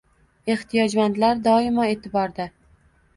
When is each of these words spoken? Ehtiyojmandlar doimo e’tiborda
Ehtiyojmandlar 0.53 1.43
doimo 1.47 1.85
e’tiborda 1.89 2.49